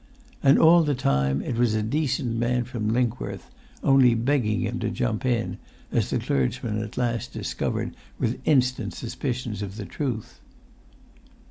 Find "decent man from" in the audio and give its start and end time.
1.83-2.89